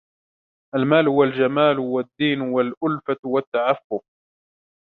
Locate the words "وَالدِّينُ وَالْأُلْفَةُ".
1.79-3.17